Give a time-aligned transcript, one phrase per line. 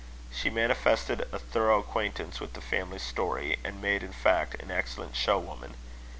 [0.33, 5.15] She manifested a thorough acquaintance with the family story, and made, in fact, an excellent
[5.15, 5.75] show woman.